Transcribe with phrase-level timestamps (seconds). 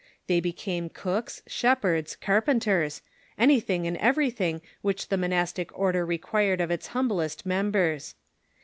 [0.25, 3.03] They became cooks, shepherds, carpenters—
[3.47, 8.15] anything and every thing which the monastic order required of its humblest mem bers.